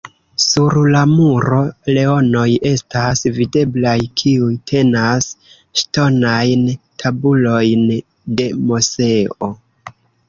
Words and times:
Sur 0.43 0.77
la 0.93 1.01
muro 1.09 1.57
leonoj 1.97 2.45
estas 2.69 3.21
videblaj, 3.35 3.95
kiuj 4.23 4.49
tenas 4.73 5.27
ŝtonajn 5.83 6.65
tabulojn 7.05 7.85
de 8.41 8.49
Moseo. 8.73 9.53